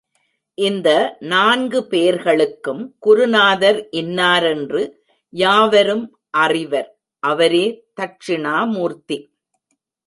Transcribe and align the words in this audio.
இந்த 0.57 1.17
நான்கு 1.19 1.87
பேர்களுக்கும் 1.87 2.95
குருநாதர் 2.99 3.87
இன்னாரென்று 3.91 4.81
யாவரும் 5.33 6.19
அறிவர் 6.29 6.89
அவரே 7.23 7.65
தட்சிணாமூர்த்தி. 8.01 9.19